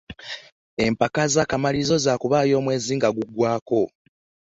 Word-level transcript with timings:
Empaka 0.85 1.19
ez'akamalirizo 1.27 1.95
za 2.05 2.13
kubaayo 2.21 2.53
omwezi 2.59 2.93
nga 2.97 3.09
guggwaako. 3.15 3.81